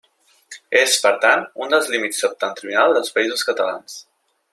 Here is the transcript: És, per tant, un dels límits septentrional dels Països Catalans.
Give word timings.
És, 0.79 0.95
per 1.03 1.11
tant, 1.25 1.43
un 1.65 1.75
dels 1.75 1.89
límits 1.97 2.21
septentrional 2.25 2.97
dels 2.99 3.15
Països 3.19 3.45
Catalans. 3.51 4.01